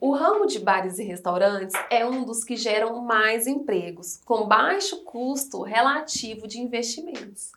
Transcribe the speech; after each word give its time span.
O 0.00 0.12
ramo 0.12 0.46
de 0.46 0.58
bares 0.58 0.98
e 0.98 1.04
restaurantes 1.04 1.76
é 1.90 2.06
um 2.06 2.24
dos 2.24 2.42
que 2.42 2.56
geram 2.56 3.02
mais 3.02 3.46
empregos, 3.46 4.18
com 4.24 4.46
baixo 4.46 5.04
custo 5.04 5.60
relativo 5.60 6.48
de 6.48 6.58
investimentos. 6.58 7.52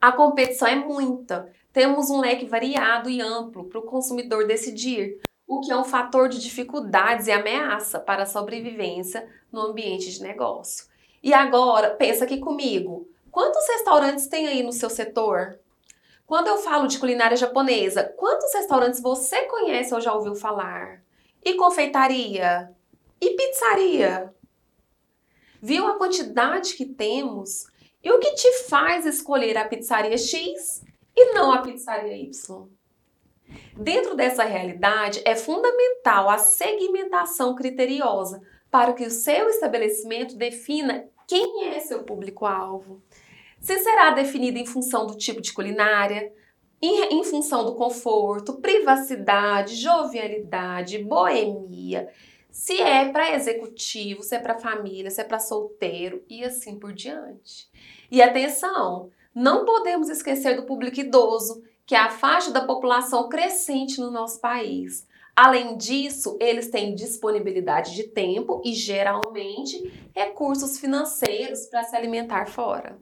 A 0.00 0.10
competição 0.10 0.66
é 0.66 0.74
muita, 0.74 1.48
temos 1.72 2.10
um 2.10 2.18
leque 2.18 2.46
variado 2.46 3.08
e 3.08 3.20
amplo 3.20 3.66
para 3.66 3.78
o 3.78 3.84
consumidor 3.84 4.44
decidir, 4.44 5.20
o 5.46 5.60
que 5.60 5.70
é 5.70 5.76
um 5.76 5.84
fator 5.84 6.28
de 6.28 6.40
dificuldades 6.40 7.28
e 7.28 7.32
ameaça 7.32 8.00
para 8.00 8.24
a 8.24 8.26
sobrevivência 8.26 9.28
no 9.52 9.60
ambiente 9.60 10.10
de 10.10 10.20
negócio. 10.20 10.86
E 11.22 11.32
agora, 11.32 11.90
pensa 11.90 12.24
aqui 12.24 12.38
comigo: 12.38 13.08
quantos 13.30 13.68
restaurantes 13.68 14.26
tem 14.26 14.48
aí 14.48 14.64
no 14.64 14.72
seu 14.72 14.90
setor? 14.90 15.60
Quando 16.26 16.48
eu 16.48 16.56
falo 16.56 16.88
de 16.88 16.98
culinária 16.98 17.36
japonesa, 17.36 18.12
quantos 18.16 18.52
restaurantes 18.52 19.00
você 19.00 19.42
conhece 19.42 19.94
ou 19.94 20.00
já 20.00 20.12
ouviu 20.12 20.34
falar? 20.34 21.03
E 21.44 21.54
confeitaria? 21.54 22.74
E 23.20 23.30
pizzaria? 23.36 24.34
Viu 25.60 25.86
a 25.86 25.98
quantidade 25.98 26.74
que 26.74 26.86
temos? 26.86 27.66
E 28.02 28.10
o 28.10 28.18
que 28.18 28.32
te 28.32 28.50
faz 28.68 29.04
escolher 29.04 29.56
a 29.58 29.66
pizzaria 29.66 30.16
X 30.16 30.82
e 31.14 31.34
não 31.34 31.52
a 31.52 31.60
pizzaria 31.60 32.16
Y? 32.16 32.68
Dentro 33.76 34.14
dessa 34.14 34.44
realidade, 34.44 35.20
é 35.24 35.36
fundamental 35.36 36.30
a 36.30 36.38
segmentação 36.38 37.54
criteriosa 37.54 38.40
para 38.70 38.94
que 38.94 39.04
o 39.04 39.10
seu 39.10 39.48
estabelecimento 39.50 40.36
defina 40.36 41.06
quem 41.28 41.68
é 41.68 41.80
seu 41.80 42.04
público-alvo. 42.04 43.02
Se 43.60 43.78
será 43.80 44.10
definido 44.10 44.58
em 44.58 44.66
função 44.66 45.06
do 45.06 45.16
tipo 45.16 45.42
de 45.42 45.52
culinária, 45.52 46.32
em, 46.84 47.20
em 47.20 47.24
função 47.24 47.64
do 47.64 47.74
conforto, 47.74 48.54
privacidade, 48.54 49.76
jovialidade, 49.76 50.98
boemia, 50.98 52.08
se 52.50 52.80
é 52.80 53.10
para 53.10 53.34
executivo, 53.34 54.22
se 54.22 54.36
é 54.36 54.38
para 54.38 54.58
família, 54.58 55.10
se 55.10 55.20
é 55.20 55.24
para 55.24 55.38
solteiro 55.38 56.22
e 56.28 56.44
assim 56.44 56.78
por 56.78 56.92
diante. 56.92 57.68
E 58.10 58.22
atenção, 58.22 59.10
não 59.34 59.64
podemos 59.64 60.08
esquecer 60.08 60.56
do 60.56 60.66
público 60.66 61.00
idoso, 61.00 61.62
que 61.86 61.94
é 61.94 61.98
a 61.98 62.10
faixa 62.10 62.50
da 62.52 62.64
população 62.64 63.28
crescente 63.28 64.00
no 64.00 64.10
nosso 64.10 64.40
país. 64.40 65.06
Além 65.34 65.76
disso, 65.76 66.36
eles 66.40 66.68
têm 66.68 66.94
disponibilidade 66.94 67.94
de 67.94 68.04
tempo 68.04 68.62
e 68.64 68.72
geralmente 68.72 69.92
recursos 70.14 70.78
financeiros 70.78 71.66
para 71.66 71.82
se 71.82 71.96
alimentar 71.96 72.46
fora. 72.46 72.96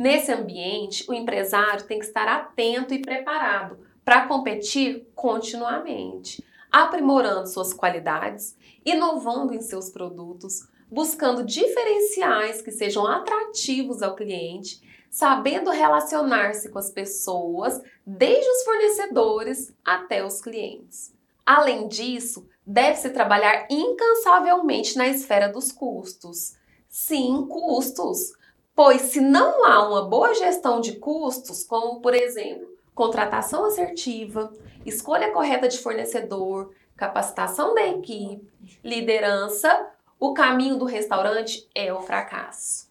Nesse 0.00 0.32
ambiente, 0.32 1.04
o 1.10 1.12
empresário 1.12 1.84
tem 1.84 1.98
que 1.98 2.06
estar 2.06 2.26
atento 2.26 2.94
e 2.94 3.02
preparado 3.02 3.80
para 4.02 4.26
competir 4.26 5.06
continuamente, 5.14 6.42
aprimorando 6.72 7.46
suas 7.46 7.74
qualidades, 7.74 8.56
inovando 8.82 9.52
em 9.52 9.60
seus 9.60 9.90
produtos, 9.90 10.66
buscando 10.90 11.44
diferenciais 11.44 12.62
que 12.62 12.70
sejam 12.70 13.06
atrativos 13.06 14.02
ao 14.02 14.16
cliente, 14.16 14.80
sabendo 15.10 15.68
relacionar-se 15.68 16.70
com 16.70 16.78
as 16.78 16.88
pessoas, 16.88 17.78
desde 18.06 18.48
os 18.48 18.62
fornecedores 18.64 19.70
até 19.84 20.24
os 20.24 20.40
clientes. 20.40 21.12
Além 21.44 21.88
disso, 21.88 22.48
deve-se 22.66 23.10
trabalhar 23.10 23.66
incansavelmente 23.68 24.96
na 24.96 25.08
esfera 25.08 25.46
dos 25.46 25.70
custos. 25.70 26.54
Sim, 26.88 27.46
custos 27.46 28.39
Pois 28.82 29.02
se 29.02 29.20
não 29.20 29.62
há 29.66 29.86
uma 29.86 30.08
boa 30.08 30.32
gestão 30.32 30.80
de 30.80 30.96
custos, 30.96 31.62
como 31.62 32.00
por 32.00 32.14
exemplo, 32.14 32.66
contratação 32.94 33.66
assertiva, 33.66 34.50
escolha 34.86 35.30
correta 35.32 35.68
de 35.68 35.76
fornecedor, 35.76 36.72
capacitação 36.96 37.74
da 37.74 37.86
equipe, 37.86 38.50
liderança, 38.82 39.86
o 40.18 40.32
caminho 40.32 40.78
do 40.78 40.86
restaurante 40.86 41.68
é 41.74 41.92
o 41.92 42.00
fracasso. 42.00 42.88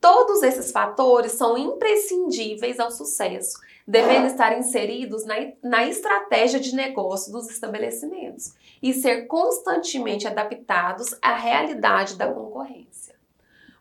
Todos 0.00 0.42
esses 0.42 0.72
fatores 0.72 1.32
são 1.32 1.58
imprescindíveis 1.58 2.80
ao 2.80 2.90
sucesso, 2.90 3.60
devendo 3.86 4.28
estar 4.28 4.58
inseridos 4.58 5.26
na, 5.26 5.34
na 5.62 5.86
estratégia 5.86 6.58
de 6.58 6.74
negócio 6.74 7.30
dos 7.30 7.50
estabelecimentos 7.50 8.54
e 8.82 8.94
ser 8.94 9.26
constantemente 9.26 10.26
adaptados 10.26 11.14
à 11.20 11.34
realidade 11.36 12.16
da 12.16 12.32
concorrência. 12.32 13.17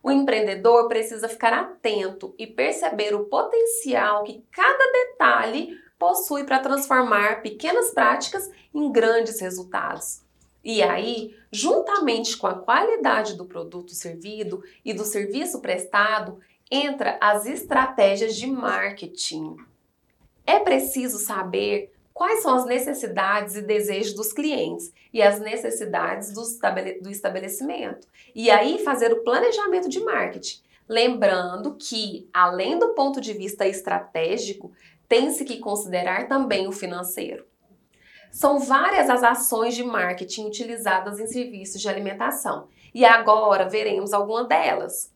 O 0.02 0.12
empreendedor 0.12 0.88
precisa 0.88 1.28
ficar 1.28 1.54
atento 1.54 2.34
e 2.38 2.48
perceber 2.48 3.14
o 3.14 3.26
potencial 3.26 4.24
que 4.24 4.44
cada 4.52 4.92
detalhe 4.92 5.78
possui 5.98 6.44
para 6.44 6.60
transformar 6.60 7.42
pequenas 7.42 7.92
práticas 7.92 8.50
em 8.74 8.92
grandes 8.92 9.40
resultados. 9.40 10.22
E 10.64 10.84
aí, 10.84 11.36
juntamente 11.52 12.36
com 12.38 12.46
a 12.46 12.60
qualidade 12.60 13.36
do 13.36 13.46
produto 13.46 13.94
servido 13.94 14.64
e 14.84 14.94
do 14.94 15.06
serviço 15.06 15.62
prestado, 15.62 16.40
entra 16.70 17.18
as 17.22 17.46
estratégias 17.46 18.36
de 18.36 18.48
marketing. 18.48 19.56
É 20.46 20.60
preciso 20.60 21.18
saber 21.18 21.94
quais 22.18 22.42
são 22.42 22.56
as 22.56 22.66
necessidades 22.66 23.56
e 23.56 23.62
desejos 23.62 24.16
dos 24.16 24.34
clientes 24.34 24.92
e 25.14 25.22
as 25.22 25.40
necessidades 25.40 26.34
do, 26.34 26.42
do 27.00 27.12
estabelecimento. 27.12 28.08
E 28.34 28.50
aí 28.50 28.80
fazer 28.80 29.14
o 29.14 29.24
planejamento 29.24 29.88
de 29.88 30.00
marketing. 30.00 30.64
Lembrando 30.90 31.76
que, 31.76 32.28
além 32.34 32.80
do 32.80 32.96
ponto 32.96 33.22
de 33.22 33.34
vista 33.34 33.68
estratégico, 33.68 34.72
tem-se 35.08 35.46
que 35.46 35.60
considerar 35.60 36.28
também 36.28 36.68
o 36.68 36.72
financeiro. 36.72 37.46
São 38.32 38.58
várias 38.58 39.12
as 39.12 39.22
ações 39.22 39.76
de 39.76 39.84
marketing 39.84 40.48
utilizadas 40.48 41.20
em 41.20 41.28
serviços 41.28 41.80
de 41.80 41.88
alimentação. 41.88 42.68
E 42.96 43.06
agora 43.06 43.70
veremos 43.70 44.12
alguma 44.12 44.44
delas. 44.44 45.14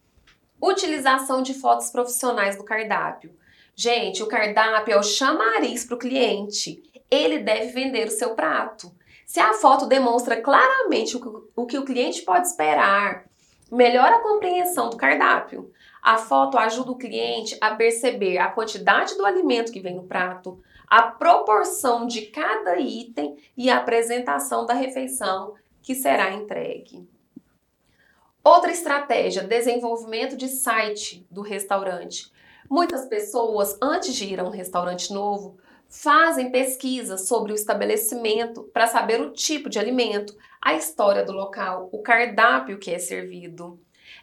Utilização 0.62 1.41
de 1.41 1.56
fotos 1.56 1.89
profissionais 1.89 2.59
no 2.59 2.63
cardápio. 2.63 3.35
Gente, 3.75 4.22
o 4.22 4.28
cardápio 4.28 4.94
é 4.94 5.00
o 5.00 5.01
chamariz 5.01 5.83
para 5.83 5.95
o 5.95 6.00
cliente 6.00 6.83
ele 7.12 7.40
deve 7.40 7.68
vender 7.74 8.08
o 8.08 8.12
seu 8.12 8.34
prato. 8.34 8.92
Se 9.26 9.40
a 9.40 9.54
foto 9.54 9.86
demonstra 9.86 10.42
claramente 10.42 11.18
o 11.56 11.66
que 11.66 11.78
o 11.78 11.86
cliente 11.86 12.22
pode 12.22 12.48
esperar, 12.48 13.26
melhora 13.72 14.16
a 14.16 14.22
compreensão 14.22 14.90
do 14.90 14.98
cardápio. 14.98 15.72
A 16.02 16.18
foto 16.18 16.58
ajuda 16.58 16.92
o 16.92 16.98
cliente 16.98 17.56
a 17.62 17.76
perceber 17.76 18.38
a 18.40 18.50
quantidade 18.50 19.16
do 19.16 19.26
alimento 19.26 19.72
que 19.72 19.80
vem 19.80 19.96
no 19.96 20.04
prato, 20.04 20.60
a 20.88 21.04
proporção 21.04 22.08
de 22.08 22.24
cada 22.24 22.80
item 22.80 23.38
e 23.56 23.70
a 23.70 23.78
apresentação 23.78 24.66
da 24.66 24.74
refeição 24.74 25.54
que 25.82 25.96
será 25.96 26.34
entregue. 26.34 27.08
Outra 28.44 28.72
estratégia, 28.72 29.44
desenvolvimento 29.44 30.36
de 30.36 30.48
site 30.48 31.26
do 31.30 31.42
restaurante. 31.42 32.32
Muitas 32.70 33.06
pessoas, 33.06 33.78
antes 33.82 34.16
de 34.16 34.26
ir 34.26 34.40
a 34.40 34.44
um 34.44 34.50
restaurante 34.50 35.14
novo, 35.14 35.58
fazem 35.91 36.50
pesquisas 36.50 37.28
sobre 37.28 37.52
o 37.52 37.56
estabelecimento 37.56 38.63
para 38.74 38.88
saber 38.88 39.19
o 39.19 39.31
tipo 39.31 39.69
de 39.69 39.78
alimento, 39.78 40.34
a 40.62 40.74
história 40.74 41.24
do 41.25 41.34
local, 41.34 41.90
o 41.91 42.02
cardápio 42.02 42.79
que 42.79 42.91
é 42.91 42.97
servido. 42.97 43.78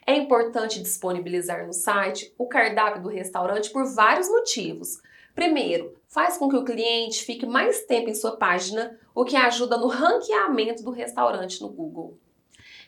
É 0.06 0.16
importante 0.16 0.82
disponibilizar 0.82 1.66
no 1.66 1.74
site 1.74 2.32
o 2.38 2.48
cardápio 2.48 3.02
do 3.02 3.08
restaurante 3.10 3.70
por 3.70 3.84
vários 3.84 4.28
motivos. 4.30 4.98
Primeiro, 5.34 5.94
faz 6.08 6.38
com 6.38 6.48
que 6.48 6.56
o 6.56 6.64
cliente 6.64 7.22
fique 7.22 7.44
mais 7.44 7.82
tempo 7.82 8.08
em 8.08 8.14
sua 8.14 8.36
página, 8.36 8.98
o 9.14 9.24
que 9.24 9.36
ajuda 9.36 9.76
no 9.76 9.88
ranqueamento 9.88 10.82
do 10.82 10.90
restaurante 10.90 11.60
no 11.60 11.68
Google. 11.68 12.18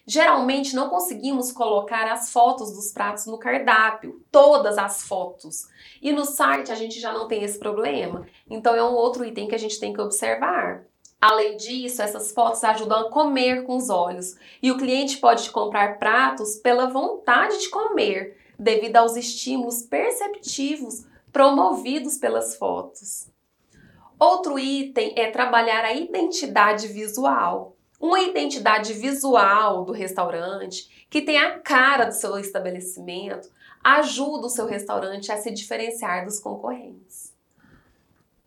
Geralmente 0.07 0.75
não 0.75 0.89
conseguimos 0.89 1.53
colocar 1.53 2.11
as 2.11 2.33
fotos 2.33 2.73
dos 2.73 2.93
pratos 2.93 3.27
no 3.27 3.39
cardápio, 3.39 4.25
todas 4.31 4.79
as 4.79 5.03
fotos. 5.03 5.69
E 6.03 6.13
no 6.13 6.25
site 6.25 6.73
a 6.73 6.75
gente 6.75 6.99
já 6.99 7.13
não 7.13 7.29
tem 7.29 7.43
esse 7.43 7.59
problema. 7.59 8.27
Então 8.49 8.75
é 8.75 8.83
um 8.83 8.95
outro 8.95 9.25
item 9.25 9.47
que 9.47 9.55
a 9.55 9.59
gente 9.59 9.79
tem 9.79 9.93
que 9.93 10.01
observar. 10.01 10.85
Além 11.21 11.57
disso, 11.59 12.01
essas 12.01 12.33
fotos 12.33 12.65
ajudam 12.65 13.01
a 13.01 13.11
comer 13.11 13.65
com 13.65 13.77
os 13.77 13.91
olhos 13.91 14.37
e 14.63 14.73
o 14.73 14.79
cliente 14.79 15.19
pode 15.19 15.51
comprar 15.51 15.99
pratos 15.99 16.57
pela 16.57 16.87
vontade 16.87 17.59
de 17.59 17.69
comer, 17.69 18.39
devido 18.59 18.97
aos 18.97 19.17
estímulos 19.17 19.83
perceptivos 19.83 21.05
promovidos 21.31 22.17
pelas 22.17 22.57
fotos. 22.57 23.29
Outro 24.19 24.59
item 24.59 25.13
é 25.17 25.31
trabalhar 25.31 25.85
a 25.85 25.93
identidade 25.93 26.89
visual 26.89 27.77
uma 28.01 28.21
identidade 28.21 28.95
visual 28.95 29.85
do 29.85 29.93
restaurante 29.93 31.07
que 31.11 31.21
tem 31.21 31.39
a 31.39 31.61
cara 31.61 32.07
do 32.07 32.15
seu 32.15 32.39
estabelecimento 32.39 33.51
ajuda 33.85 34.47
o 34.47 34.51
seu 34.51 34.67
restaurante 34.67 35.31
a 35.31 35.37
se 35.37 35.51
diferenciar 35.51 36.25
dos 36.25 36.41
concorrentes. 36.41 37.30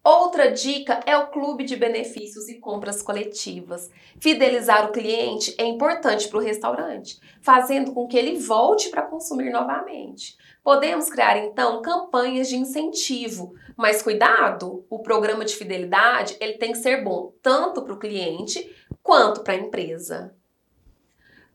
Outra 0.03 0.51
dica 0.51 0.99
é 1.05 1.17
o 1.17 1.27
clube 1.27 1.63
de 1.63 1.77
benefícios 1.77 2.49
e 2.49 2.59
compras 2.59 3.01
coletivas. 3.01 3.89
Fidelizar 4.19 4.89
o 4.89 4.91
cliente 4.91 5.55
é 5.57 5.63
importante 5.63 6.27
para 6.27 6.39
o 6.39 6.41
restaurante, 6.41 7.21
fazendo 7.41 7.93
com 7.93 8.05
que 8.05 8.17
ele 8.17 8.37
volte 8.37 8.89
para 8.89 9.03
consumir 9.03 9.49
novamente. 9.49 10.37
Podemos 10.61 11.09
criar 11.09 11.37
então 11.37 11.81
campanhas 11.81 12.49
de 12.49 12.57
incentivo, 12.57 13.55
mas 13.77 14.01
cuidado, 14.01 14.85
o 14.89 14.99
programa 14.99 15.45
de 15.45 15.55
fidelidade 15.55 16.35
ele 16.41 16.57
tem 16.57 16.73
que 16.73 16.79
ser 16.79 17.01
bom 17.01 17.31
tanto 17.41 17.81
para 17.81 17.93
o 17.93 17.99
cliente 17.99 18.75
quanto 19.01 19.41
para 19.41 19.53
a 19.53 19.57
empresa. 19.57 20.35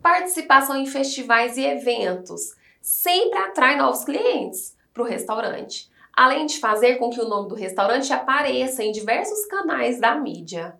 Participação 0.00 0.74
em 0.74 0.86
festivais 0.86 1.58
e 1.58 1.66
eventos 1.66 2.54
sempre 2.80 3.38
atrai 3.40 3.76
novos 3.76 4.04
clientes 4.04 4.74
para 4.94 5.02
o 5.02 5.06
restaurante, 5.06 5.90
além 6.18 6.46
de 6.46 6.58
fazer 6.58 6.96
com 6.96 7.10
que 7.10 7.20
o 7.20 7.28
nome 7.28 7.48
do 7.48 7.54
restaurante 7.54 8.12
apareça 8.12 8.82
em 8.82 8.90
diversos 8.90 9.46
canais 9.46 10.00
da 10.00 10.16
mídia. 10.16 10.76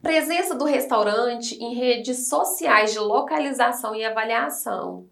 Presença 0.00 0.54
do 0.54 0.64
restaurante 0.64 1.56
em 1.60 1.74
redes 1.74 2.28
sociais 2.28 2.92
de 2.92 3.00
localização 3.00 3.96
e 3.96 4.04
avaliação. 4.04 5.08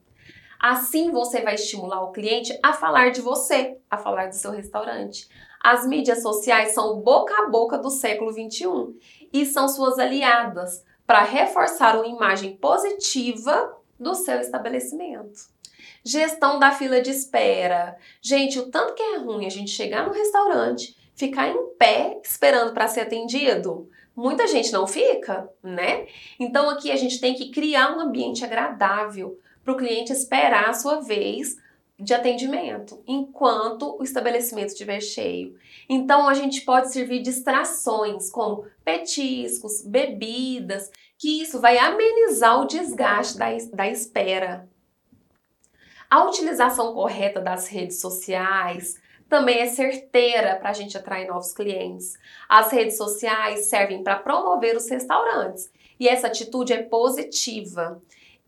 Assim 0.61 1.11
você 1.11 1.41
vai 1.41 1.57
estimular 1.57 2.01
o 2.05 2.13
cliente 2.13 2.57
a 2.63 2.73
falar 2.73 3.11
de 3.11 3.21
você, 3.21 3.77
a 3.91 3.99
falar 3.99 4.29
do 4.29 4.37
seu 4.37 4.53
restaurante. 4.53 5.29
As 5.61 5.85
mídias 5.85 6.23
sociais 6.23 6.73
são 6.73 7.01
boca 7.01 7.35
a 7.43 7.49
boca 7.49 7.77
do 7.77 7.91
século 7.91 8.33
21 8.33 8.97
e 9.33 9.45
são 9.45 9.69
suas 9.69 9.99
aliadas 9.99 10.85
para 11.05 11.25
reforçar 11.25 11.97
uma 11.97 12.07
imagem 12.07 12.57
positiva 12.57 13.77
do 13.99 14.15
seu 14.15 14.39
estabelecimento. 14.41 15.56
Gestão 16.05 16.59
da 16.59 16.73
fila 16.73 17.01
de 17.01 17.11
espera. 17.11 17.97
Gente, 18.21 18.59
o 18.59 18.71
tanto 18.71 18.95
que 18.95 19.03
é 19.03 19.19
ruim 19.19 19.47
a 19.47 19.51
gente 19.51 19.71
chegar 19.71 20.07
no 20.07 20.13
restaurante, 20.13 20.97
ficar 21.15 21.49
em 21.49 21.75
pé 21.79 22.21
esperando 22.23 22.73
para 22.73 22.89
ser 22.89 23.01
atendido. 23.01 23.89
Muita 24.15 24.47
gente 24.47 24.73
não 24.73 24.87
fica, 24.87 25.49
né? 25.63 26.07
Então 26.39 26.71
aqui 26.71 26.91
a 26.91 26.97
gente 26.97 27.21
tem 27.21 27.35
que 27.35 27.51
criar 27.51 27.97
um 27.97 28.01
ambiente 28.01 28.45
agradável 28.45 29.39
para 29.63 29.75
o 29.75 29.77
cliente 29.77 30.13
esperar 30.13 30.71
a 30.71 30.75
sua 30.75 31.01
vez 31.01 31.57
de 31.99 32.13
atendimento, 32.13 33.03
enquanto 33.07 33.97
o 33.99 34.03
estabelecimento 34.03 34.69
estiver 34.69 35.01
cheio. 35.01 35.57
Então 35.89 36.29
a 36.29 36.35
gente 36.35 36.61
pode 36.61 36.93
servir 36.93 37.23
distrações 37.23 38.31
como 38.31 38.67
petiscos, 38.85 39.83
bebidas, 39.83 40.91
que 41.19 41.43
isso 41.43 41.61
vai 41.61 41.79
amenizar 41.79 42.61
o 42.61 42.67
desgaste 42.67 43.39
da, 43.39 43.49
da 43.73 43.89
espera. 43.89 44.69
A 46.09 46.25
utilização 46.25 46.95
correta 46.95 47.41
das 47.41 47.67
redes 47.67 48.01
sociais 48.01 48.97
também 49.29 49.59
é 49.59 49.67
certeira 49.67 50.55
para 50.57 50.71
a 50.71 50.73
gente 50.73 50.97
atrair 50.97 51.27
novos 51.27 51.53
clientes. 51.53 52.17
As 52.49 52.71
redes 52.71 52.97
sociais 52.97 53.67
servem 53.67 54.05
para 54.05 54.17
promover 54.17 54.77
os 54.77 54.89
restaurantes 54.89 55.69
e 55.99 56.09
essa 56.09 56.29
atitude 56.29 56.73
é 56.73 56.83
positiva. 56.83 58.01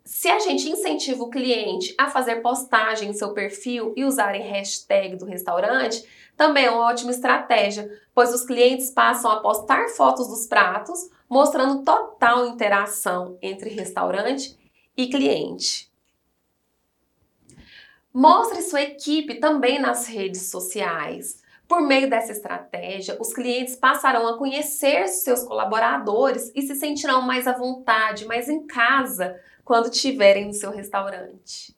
Se 0.05 0.29
a 0.29 0.39
gente 0.39 0.71
incentiva 0.71 1.23
o 1.23 1.31
cliente 1.31 1.95
a 1.99 2.09
fazer 2.09 2.37
postagem 2.37 3.11
em 3.11 3.13
seu 3.13 3.35
perfil 3.35 3.93
e 3.97 4.05
usarem 4.05 4.43
hashtag 4.43 5.17
do 5.17 5.27
restaurante, 5.27 6.03
também 6.37 6.65
é 6.65 6.71
uma 6.71 6.87
ótima 6.87 7.11
estratégia, 7.11 7.91
pois 8.15 8.33
os 8.33 8.47
clientes 8.47 8.91
passam 8.91 9.31
a 9.31 9.41
postar 9.41 9.89
fotos 9.89 10.29
dos 10.29 10.47
pratos, 10.47 11.11
mostrando 11.29 11.83
total 11.83 12.47
interação 12.47 13.37
entre 13.43 13.69
restaurante 13.69 14.57
e 14.97 15.09
cliente. 15.09 15.89
Mostre 18.19 18.63
sua 18.63 18.83
equipe 18.83 19.37
também 19.37 19.79
nas 19.79 20.09
redes 20.09 20.51
sociais. 20.51 21.41
Por 21.69 21.81
meio 21.81 22.11
dessa 22.11 22.33
estratégia, 22.33 23.17
os 23.21 23.33
clientes 23.33 23.77
passarão 23.77 24.27
a 24.27 24.37
conhecer 24.37 25.07
seus 25.07 25.45
colaboradores 25.45 26.51
e 26.53 26.63
se 26.63 26.75
sentirão 26.75 27.23
mais 27.23 27.47
à 27.47 27.53
vontade, 27.53 28.27
mais 28.27 28.49
em 28.49 28.67
casa 28.67 29.39
quando 29.65 29.89
estiverem 29.89 30.47
no 30.47 30.53
seu 30.53 30.73
restaurante. 30.73 31.73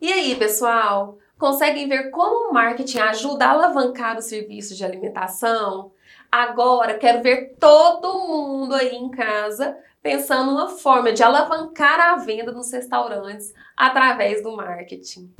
E 0.00 0.12
aí, 0.12 0.34
pessoal, 0.34 1.18
conseguem 1.38 1.88
ver 1.88 2.10
como 2.10 2.50
o 2.50 2.52
marketing 2.52 2.98
ajuda 2.98 3.46
a 3.46 3.50
alavancar 3.50 4.18
os 4.18 4.26
serviços 4.26 4.76
de 4.76 4.84
alimentação? 4.84 5.92
Agora 6.30 6.98
quero 6.98 7.22
ver 7.22 7.56
todo 7.60 8.26
mundo 8.26 8.74
aí 8.74 8.94
em 8.94 9.10
casa 9.10 9.76
pensando 10.02 10.50
numa 10.50 10.68
forma 10.68 11.12
de 11.12 11.22
alavancar 11.22 11.98
a 11.98 12.16
venda 12.16 12.52
nos 12.52 12.70
restaurantes 12.70 13.54
através 13.76 14.42
do 14.42 14.54
marketing. 14.54 15.32